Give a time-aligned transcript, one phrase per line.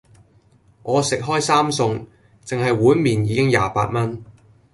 [0.81, 2.07] 我食開三餸,
[2.43, 4.25] 淨係碗麵已經廿八蚊